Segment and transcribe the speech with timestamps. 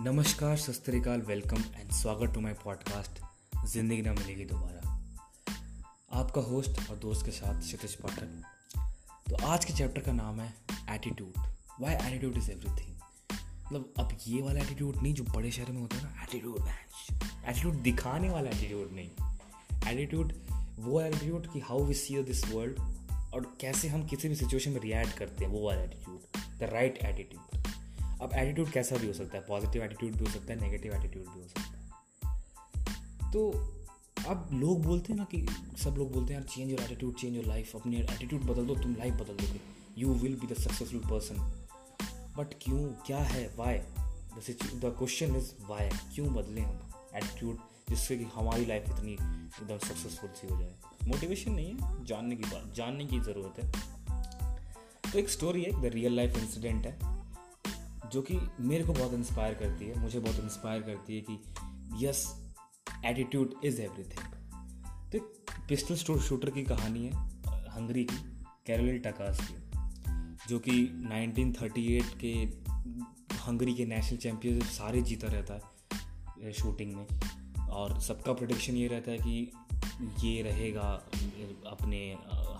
[0.00, 3.20] नमस्कार सस्त्रीकाल welcome and swagat to my podcast
[3.68, 4.90] Zindagi Na Milegi दोबारा।
[6.18, 8.76] आपका होस्ट और दोस्त के साथ क्षितिज पाठक।
[9.30, 10.52] तो आज के चैप्टर का नाम है
[10.94, 11.38] attitude
[11.80, 12.94] why attitude is everything
[13.32, 16.68] मतलब अब ये वाला एटीट्यूड नहीं जो बड़े शहर में होता है ना एटीट्यूड
[17.48, 20.32] एटीट्यूड दिखाने वाला एटीट्यूड नहीं। एटीट्यूड
[20.78, 22.80] वो एटीट्यूड कि how we see this world
[23.34, 26.98] और कैसे हम किसी भी सिचुएशन में रिएक्ट करते हैं, वो वाला एटीट्यूड द राइट
[27.04, 27.67] एटीट्यूड
[28.20, 29.44] अब एटीट्यूड कैसा भी हो सकता है?
[29.46, 31.88] पॉजिटिव एटीट्यूड भी हो सकता है नेगेटिव एटीट्यूड भी हो सकता है।
[33.32, 33.50] तो
[34.28, 37.36] अब लोग बोलते हैं ना कि, सब लोग बोलते हैं, यार change your attitude change
[37.36, 39.60] your life अपनी एटीट्यूड बदल दो, तुम लाइफ बदल दोगे।
[39.98, 41.34] You will be the successful person
[42.36, 42.88] but क्यों?
[43.06, 43.54] क्या है?
[43.56, 46.90] Why the question is why क्यों बदलें हम?
[47.14, 52.36] एटीट्यूड जिससे कि हमारी लाइफ इतनी एकदम सक्सेसफुल सी हो जाए। मोटिवेशन नहीं है, जानने
[52.36, 53.72] की बात, जानने की ज़रूरत है।
[55.12, 57.17] तो एक स्टोरी है द रियल लाइफ इंसिडेंट है।
[58.12, 62.26] जो कि मेरे को बहुत इंस्पायर करती है, मुझे बहुत इंस्पायर करती है कि यस
[63.04, 67.12] एटीट्यूड इज़ एवरीथिंग तो एक पिस्टल शूटर की कहानी है
[67.70, 68.16] हंगरी की
[68.66, 69.56] कैरोलिन टकास की,
[70.48, 70.72] जो कि
[71.04, 72.32] 1938 के
[73.36, 77.06] हंगरी के नेशनल चैम्पियनशिप सारे जीता रहता है शूटिंग में,
[77.68, 79.52] और सबका प्रोडिक्शन ये रहता है कि
[80.26, 80.88] ये रहेगा
[81.66, 82.00] अपने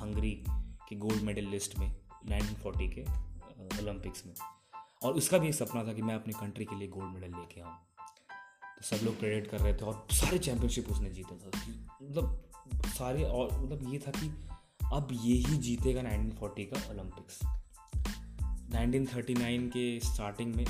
[0.00, 0.44] हंगरी
[0.88, 1.88] के गोल्ड मेडल लिस्ट में
[2.26, 3.02] 1940 के
[3.82, 4.34] ओलंपिक्स में।
[5.04, 7.60] और उसका भी एक सपना था कि मैं अपनी कंट्री के लिए गोल्ड मेडल लेके
[7.60, 7.74] आऊँ।
[8.62, 11.60] तो सब लोग प्रेडिक्ट कर रहे थे और सारे चैम्पियनशिप उसने जीता था।
[12.02, 12.50] मतलब
[12.86, 14.46] सारे और मतलब ये था कि
[14.92, 17.40] अब ये ही जीतेगा 1940 का ओलंपिक्स
[18.74, 20.66] 1939 के स्टार्टिंग में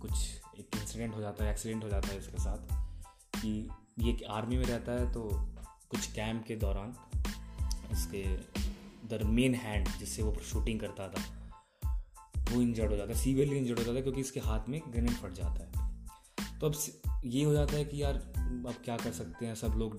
[0.00, 0.12] कुछ
[0.58, 2.58] एक इंसिडेंट हो जाता है एक्सीडेंट हो जाता है इसके साथ
[3.42, 5.30] कि ये आर्मी में रहता है तो
[5.88, 6.96] कुछ कैंप के दौरान
[7.92, 8.36] इसके
[9.08, 11.39] द मेन हैंड जिससे वो शूटिंग करता था
[12.50, 15.14] वो इंजर्ड हो जाता है सीवियरली इंजर्ड हो जाता है क्योंकि इसके हाथ में ग्रेनेड
[15.14, 15.90] फट जाता है।
[16.58, 16.74] तो अब
[17.24, 19.54] ये हो जाता है कि यार अब क्या कर सकते हैं?
[19.54, 19.98] सब लोग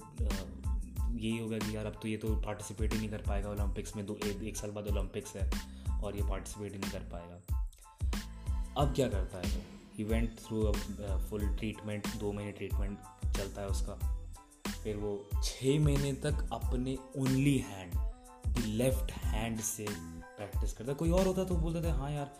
[1.11, 3.95] यही हो गया कि यार अब तो ये तो पार्टिसिपेट ही नहीं कर पाएगा ओलंपिक्स
[3.95, 5.49] में दो एक, एक साल बाद ओलंपिक्स है
[6.03, 7.69] और ये पार्टिसिपेट ही नहीं कर पाएगा।
[8.77, 9.63] अब क्या करता है वो?
[9.97, 10.71] He went through a
[11.17, 12.97] full treatment दो महीने ट्रीटमेंट
[13.37, 13.93] चलता है उसका।
[14.83, 18.11] फिर वो छः महीने तक अपने ओनली हैंड
[18.65, 19.85] लेफ़्ट हैंड से
[20.41, 22.31] प्रैक्टिस करता कोई और होता तो बोलते थे हाँ यार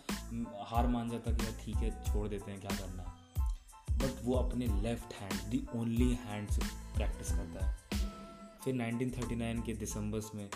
[0.66, 3.02] हार मान जाता कि यार ठीक है, छोड़ देते हैं, क्या करना?
[3.02, 6.62] है बट वो अपने left hand the only hand से
[6.96, 7.76] प्रैक्टिस करता है।
[8.64, 10.50] फिर 1939 के दिसंबर में,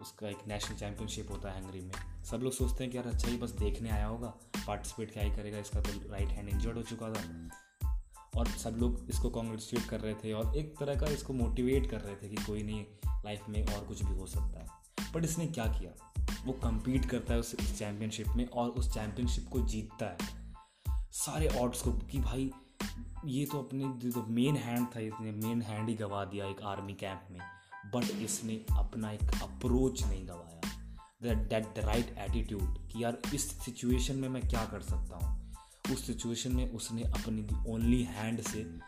[0.00, 3.28] उसका एक नेशनल चैम्पियनशिप होता है हंगरी में। सब लोग सोचते हैं कि यार अच्छा
[3.28, 4.34] ही बस देखने आया होगा
[4.66, 7.22] पार्टिसिपेट क्या ही करेगा, इसका तो राइट हैंड इंजर्ड हो चुका था।
[8.36, 12.00] और सब लोग इसको कॉन्ग्रेचुलेट कर रहे थे और एक तरह का इसको मोटिवेट कर
[12.00, 12.84] रहे थे कि कोई नहीं
[13.24, 14.66] लाइफ में और कुछ भी हो सकता है।
[15.12, 16.21] बट इसने क्या किया?
[16.44, 20.18] वो कम्पीट करता है उस चैम्पियनशिप में और उस चैम्पियनशिप को जीतता है।
[21.12, 22.50] सारे ऑर्ड्स को कि भाई,
[23.24, 26.94] ये तो अपने जो मेन हैंड था, इसने मेन हैंड ही गवा दिया एक आर्मी
[26.94, 27.40] कैंप में।
[27.94, 30.60] बट इसने अपना एक अप्रोच नहीं गवाया।
[31.34, 35.54] दैट द राइट एटीट्यूड कि यार इस सिचुएशन में मैं क्या कर सकता हूँ?
[35.92, 38.78] उस सिचुएशन में उसने अपनी ओनली हैंड से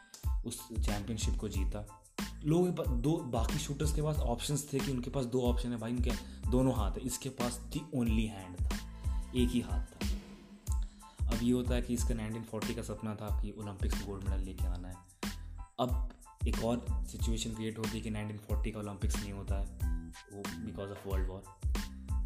[0.47, 2.05] उस चैम्पियनशिप को जीता।
[2.45, 5.79] लोगों के दो बाकी शूटर्स के पास ऑप्शंस थे कि उनके पास दो ऑप्शन है।
[5.79, 6.13] भाई, उनके
[6.51, 8.77] दोनों हाथ है। इसके पास दी ओनली हैंड था।
[9.37, 10.09] एक ही हाथ था।
[11.29, 14.43] अब ये होता है कि इसका 1940 का सपना था कि ओलंपिक्स में गोल्ड मेडल
[14.43, 14.95] लेके आना है।
[15.81, 16.09] अब
[16.49, 19.67] एक और सिचुएशन क्रिएट होती है कि 1940 का ओलंपिक्स नहीं होता है।
[20.33, 21.43] वो बिकॉज़ ऑफ़ वर्ल्ड वॉर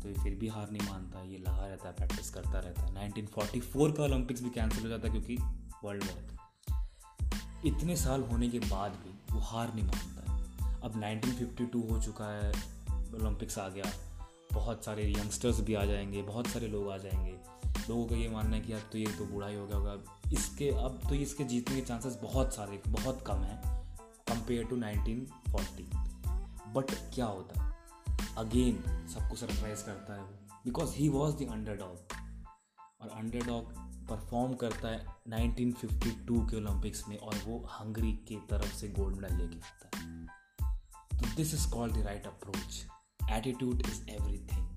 [0.03, 3.13] तो ये फिर भी हार नहीं मानता। ये लगा रहता है प्रैक्टिस करता रहता है।
[3.13, 5.37] 1944 का ओलंपिक्स भी कैंसिल हो जाता है क्योंकि
[5.85, 6.39] वर्ल्ड वॉर
[7.67, 10.43] इतने साल होने के बाद भी वो हार नहीं मानता है।
[10.83, 12.51] अब 1952 हो चुका है
[13.15, 13.85] ओलंपिक्स आ गया।
[14.53, 18.57] बहुत सारे यंगस्टर्स भी आ जाएँगे, बहुत सारे लोग आ जाएँगे। लोगों का ये मानना
[18.57, 19.97] है कि अब तो ये तो बूढ़ा ही हो गया होगा।
[20.33, 23.87] इसके, अब तो इसके जीतने के चांसेस बहुत सारे, बहुत कम हैं
[24.29, 25.97] कंपेयर टू 1940
[26.75, 27.69] बट क्या होता है?
[28.39, 28.77] अगेन
[29.15, 30.25] सबको सरप्राइज़ करता है
[30.65, 31.79] because he was the under
[33.01, 33.51] और अंडर
[34.11, 39.37] परफॉर्म करता है 1952 के ओलंपिक्स में और वो हंगरी की तरफ़ से गोल्ड मेडल
[39.37, 40.27] लेके आता है।
[41.21, 42.87] तो this is called the right approach
[43.31, 44.69] attitude is everything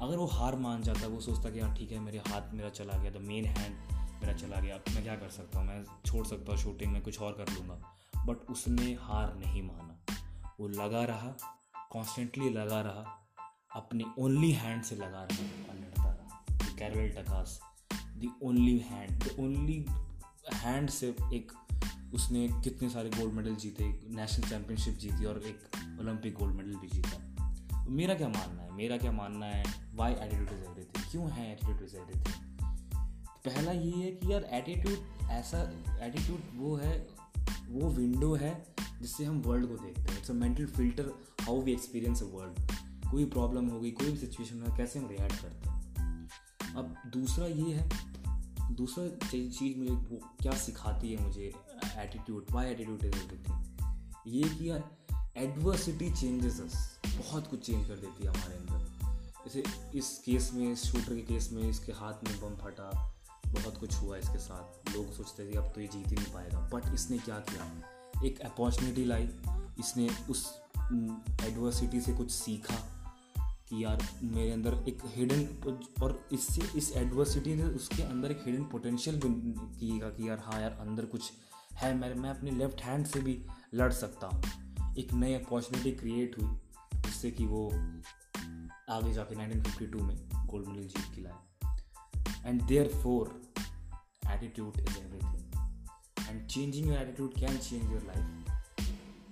[0.00, 2.68] अगर वो हार मान जाता है वो सोचता कि हाँ ठीक है, मेरे हाथ मेरा
[2.68, 5.66] चला गया द मेन हैंड मेरा चला गया, मैं क्या कर सकता हूँ?
[5.66, 7.94] मैं छोड़ सकता हूँ शूटिंग में कुछ और कर लूँगा।
[8.26, 10.14] बट उसने हार नहीं माना।
[10.60, 11.34] वो लगा रहा
[11.90, 13.28] कॉन्स्टेंटली लगा रहा,
[13.76, 16.44] अपनी ओनली हैंड से लगा रहा, और लड़ता रहा।
[16.78, 17.60] Karoly Takacs
[18.18, 19.86] the only hand, the only
[20.54, 21.52] hand से एक
[22.14, 25.60] उसने कितने सारे गोल्ड मेडल जीते नेशनल चैम्पियनशिप जीती और एक
[26.00, 27.18] ओलंपिक गोल्ड मेडल भी जीता।
[27.84, 28.72] तो मेरा क्या मानना है?
[28.72, 29.64] मेरा क्या मानना है?
[29.94, 32.34] वाई एटीट्यूड इज़ एवरीथिंग क्यों है एटीट्यूड इज़ एवरीथिंग
[33.44, 34.98] पहला ये है कि यार एटीट्यूड
[35.30, 35.62] ऐसा
[36.06, 37.08] एटीट्यूड वो है,
[37.68, 38.66] वो विंडो है
[39.02, 41.10] जिससे हम वर्ल्ड को देखते हैं। It's a mental filter
[41.40, 42.72] how we experience a world
[43.10, 45.78] कोई प्रॉब्लम हो गई कोई भी सिचुएशन हो कैसे हम रिएक्ट करते हैं?
[46.76, 48.07] अब दूसरा ये है
[48.70, 51.52] दूसरा चीज़ मुझे, वो क्या सिखाती है मुझे
[51.96, 53.64] attitude why attitude is everything
[54.26, 54.70] ये कि
[55.36, 58.88] एडवर्सिटी चेंजेस अस बहुत कुछ चेंज कर देती है हमारे अंदर।
[59.44, 59.64] जैसे
[59.98, 63.14] इस केस में, इस शूटर के केस में, इसके हाथ में बम फटा,
[63.46, 66.58] बहुत कुछ हुआ इसके साथ। लोग सोचते थे, अब तो ये जीत ही नहीं पाएगा।
[66.58, 67.82] बट इसने क्या किया?
[68.26, 69.30] एक अपॉर्चुनिटी लाई।
[69.80, 70.60] इसने उस
[71.40, 72.97] एडवर्सिटी से कुछ सीखा।
[73.70, 75.72] कि यार मेरे अंदर एक हिडन
[76.02, 80.60] और इससे, इस एडवर्सिटी ने उसके अंदर एक हिडन पोटेंशियल भी किएगा कि यार हाँ
[80.60, 81.32] यार अंदर कुछ
[81.74, 83.42] है, मैं मैं अपने लेफ़्ट हैंड से भी
[83.74, 86.48] लड़ सकता हूँ। एक नई अपॉर्चुनिटी क्रिएट हुई,
[86.94, 87.66] जिससे कि वो
[88.90, 92.62] आगे जाके 1952 में गोल्ड मेडल जीत के लाए। And
[93.02, 93.40] therefore
[94.30, 98.24] attitude is everything and changing your attitude can change your life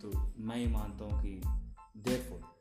[0.02, 1.40] तो मैं ये मानता हूँ कि
[2.30, 2.55] therefore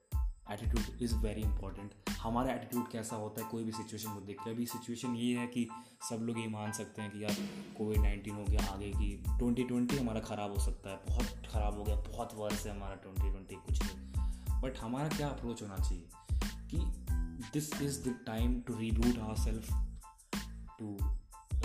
[0.52, 3.50] attitude is very important हमारा एटीट्यूड कैसा होता है?
[3.50, 5.68] कोई भी सिचुएशन को देख। के अभी सिचुएशन ये है कि
[6.10, 7.36] सब लोग ये मान सकते हैं कि यार
[7.78, 11.78] कोविड नाइन्टीन हो गया, आगे की ट्वेंटी ट्वेंटी हमारा ख़राब हो सकता है। बहुत ख़राब
[11.78, 15.78] हो गया, बहुत वर्ष है हमारा ट्वेंटी ट्वेंटी कुछ नहीं। बट हमारा क्या अप्रोच होना
[15.78, 16.10] चाहिए?
[16.72, 16.78] कि
[17.54, 19.70] this is the time to reboot our self
[20.80, 20.98] to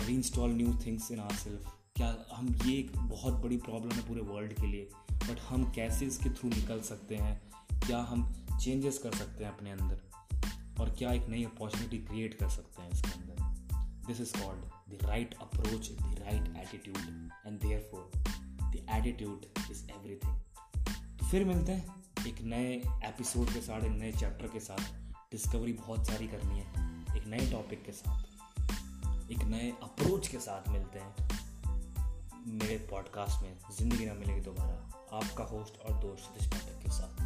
[0.13, 4.21] reinstall new things in our self क्या हम ये एक बहुत बड़ी प्रॉब्लम है पूरे
[4.21, 7.41] वर्ल्ड के लिए बट हम कैसे इसके थ्रू निकल सकते हैं?
[7.79, 10.01] क्या हम चेंजेस कर सकते हैं अपने अंदर?
[10.79, 13.35] और क्या एक नई अपॉर्चुनिटी क्रिएट कर सकते हैं इसके अंदर?
[14.07, 17.59] This is called the right approach the right attitude and
[17.91, 18.11] therefore
[18.63, 20.39] the attitude is everything
[21.31, 22.73] फिर मिलते हैं एक नए
[23.09, 25.11] एपिसोड के साथ, एक नए चैप्टर के साथ.
[25.31, 28.23] डिस्कवरी बहुत सारी करनी है एक नए टॉपिक के साथ.
[29.31, 31.30] एक नए अप्रोच के साथ मिलते हैं.
[32.47, 37.21] मेरे पॉडकास्ट में ज़िंदगी ना मिलेगी दोबारा। आपका होस्ट और दोस्त सतीश पाठक के साथ।